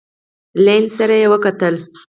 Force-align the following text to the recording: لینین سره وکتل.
لینین 0.63 0.85
سره 0.97 1.15
وکتل. 1.31 1.75